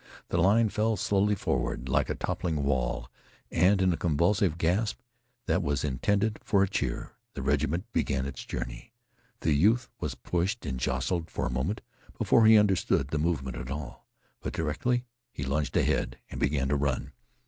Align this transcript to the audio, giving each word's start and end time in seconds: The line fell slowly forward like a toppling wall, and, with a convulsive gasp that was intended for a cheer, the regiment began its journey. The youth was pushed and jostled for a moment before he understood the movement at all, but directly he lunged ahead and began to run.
The 0.29 0.41
line 0.41 0.69
fell 0.69 0.97
slowly 0.97 1.35
forward 1.35 1.87
like 1.87 2.09
a 2.09 2.15
toppling 2.15 2.63
wall, 2.63 3.11
and, 3.51 3.79
with 3.79 3.93
a 3.93 3.97
convulsive 3.97 4.57
gasp 4.57 4.99
that 5.45 5.61
was 5.61 5.83
intended 5.83 6.39
for 6.43 6.63
a 6.63 6.67
cheer, 6.67 7.11
the 7.35 7.43
regiment 7.43 7.85
began 7.93 8.25
its 8.25 8.43
journey. 8.43 8.93
The 9.41 9.53
youth 9.53 9.89
was 9.99 10.15
pushed 10.15 10.65
and 10.65 10.79
jostled 10.79 11.29
for 11.29 11.45
a 11.45 11.51
moment 11.51 11.81
before 12.17 12.47
he 12.47 12.57
understood 12.57 13.09
the 13.09 13.19
movement 13.19 13.55
at 13.57 13.69
all, 13.69 14.07
but 14.41 14.53
directly 14.53 15.05
he 15.31 15.43
lunged 15.43 15.77
ahead 15.77 16.17
and 16.31 16.39
began 16.39 16.69
to 16.69 16.75
run. 16.75 17.11